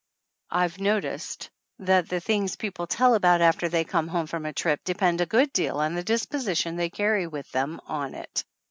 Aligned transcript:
I've 0.49 0.79
noticed 0.79 1.51
that 1.77 2.09
the 2.09 2.19
things 2.19 2.55
people 2.55 2.87
tell 2.87 3.13
about 3.13 3.39
after 3.39 3.69
they 3.69 3.83
come 3.83 4.07
home 4.07 4.25
from 4.25 4.47
a 4.47 4.51
trip 4.51 4.83
depend 4.83 5.21
a 5.21 5.27
good 5.27 5.53
deal 5.53 5.75
on 5.77 5.93
the 5.93 6.03
disposition 6.03 6.75
they 6.75 6.89
carry 6.89 7.27
with 7.27 7.51
them 7.51 7.79
on 7.85 8.15
it. 8.15 8.43